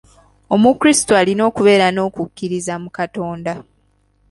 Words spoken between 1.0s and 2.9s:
alina okubeera n'okukkiriza mu